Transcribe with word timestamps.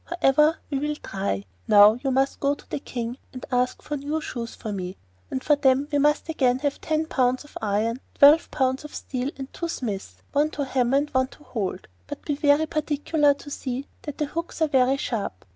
However, 0.05 0.57
we 0.71 0.79
will 0.79 0.95
try. 0.95 1.45
Now 1.67 1.99
you 2.03 2.09
must 2.09 2.39
go 2.39 2.53
up 2.53 2.57
to 2.57 2.69
the 2.71 2.79
King 2.79 3.19
and 3.33 3.45
ask 3.51 3.83
for 3.83 3.97
new 3.97 4.19
shoes 4.19 4.55
for 4.55 4.71
me, 4.71 4.97
and 5.29 5.43
for 5.43 5.55
them 5.55 5.89
we 5.91 5.99
must 5.99 6.27
again 6.27 6.57
have 6.57 6.81
ten 6.81 7.05
pounds 7.05 7.43
of 7.43 7.55
iron, 7.61 7.99
twelve 8.15 8.49
pounds 8.49 8.83
of 8.83 8.95
steel, 8.95 9.29
and 9.37 9.53
two 9.53 9.67
smiths, 9.69 10.15
one 10.31 10.49
to 10.49 10.65
hammer 10.65 10.97
and 10.97 11.11
one 11.11 11.27
to 11.27 11.43
hold, 11.43 11.87
but 12.07 12.25
be 12.25 12.33
very 12.33 12.65
particular 12.65 13.35
to 13.35 13.51
see 13.51 13.85
that 14.01 14.17
the 14.17 14.25
hooks 14.25 14.59
are 14.59 14.67
very 14.69 14.97
sharp. 14.97 15.45